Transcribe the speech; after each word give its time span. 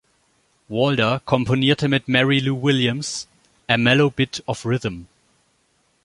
Walder 0.67 1.21
komponierte 1.25 1.87
mit 1.87 2.07
Mary 2.07 2.39
Lou 2.39 2.63
Williams 2.63 3.27
"A 3.67 3.77
Mellow 3.77 4.09
Bit 4.09 4.41
of 4.47 4.65
Rhythm". 4.65 5.05